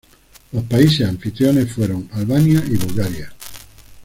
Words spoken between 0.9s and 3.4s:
anfitriones fueron Albania y Bulgaria.